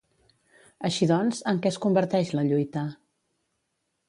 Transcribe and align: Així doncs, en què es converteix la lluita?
Així 0.89 1.07
doncs, 1.11 1.41
en 1.53 1.59
què 1.67 1.71
es 1.73 1.79
converteix 1.85 2.33
la 2.39 2.47
lluita? 2.49 2.89